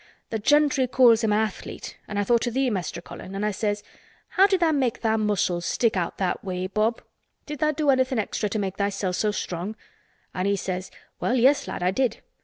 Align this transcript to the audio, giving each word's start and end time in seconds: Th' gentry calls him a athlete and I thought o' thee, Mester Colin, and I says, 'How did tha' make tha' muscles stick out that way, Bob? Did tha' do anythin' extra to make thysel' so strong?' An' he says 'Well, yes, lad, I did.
Th' 0.31 0.41
gentry 0.41 0.87
calls 0.87 1.23
him 1.23 1.31
a 1.31 1.35
athlete 1.35 1.95
and 2.07 2.17
I 2.17 2.23
thought 2.23 2.47
o' 2.47 2.49
thee, 2.49 2.71
Mester 2.71 3.03
Colin, 3.03 3.35
and 3.35 3.45
I 3.45 3.51
says, 3.51 3.83
'How 4.29 4.47
did 4.47 4.59
tha' 4.59 4.73
make 4.73 5.01
tha' 5.01 5.15
muscles 5.15 5.63
stick 5.67 5.95
out 5.95 6.17
that 6.17 6.43
way, 6.43 6.65
Bob? 6.65 7.03
Did 7.45 7.59
tha' 7.59 7.71
do 7.71 7.91
anythin' 7.91 8.17
extra 8.17 8.49
to 8.49 8.57
make 8.57 8.77
thysel' 8.77 9.13
so 9.13 9.29
strong?' 9.29 9.75
An' 10.33 10.47
he 10.47 10.55
says 10.55 10.89
'Well, 11.19 11.35
yes, 11.35 11.67
lad, 11.67 11.83
I 11.83 11.91
did. 11.91 12.23